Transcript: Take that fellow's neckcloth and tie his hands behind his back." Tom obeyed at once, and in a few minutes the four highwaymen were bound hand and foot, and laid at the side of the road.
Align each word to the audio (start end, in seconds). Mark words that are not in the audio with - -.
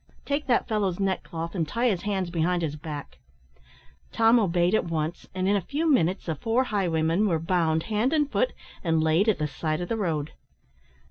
Take 0.25 0.47
that 0.47 0.67
fellow's 0.67 0.99
neckcloth 0.99 1.53
and 1.53 1.67
tie 1.67 1.85
his 1.87 2.01
hands 2.01 2.31
behind 2.31 2.63
his 2.63 2.75
back." 2.75 3.19
Tom 4.11 4.39
obeyed 4.39 4.73
at 4.73 4.85
once, 4.85 5.27
and 5.35 5.47
in 5.47 5.55
a 5.55 5.61
few 5.61 5.87
minutes 5.87 6.25
the 6.25 6.33
four 6.33 6.63
highwaymen 6.63 7.27
were 7.27 7.37
bound 7.37 7.83
hand 7.83 8.11
and 8.11 8.27
foot, 8.27 8.53
and 8.83 9.03
laid 9.03 9.29
at 9.29 9.37
the 9.37 9.45
side 9.45 9.79
of 9.79 9.89
the 9.89 9.97
road. 9.97 10.31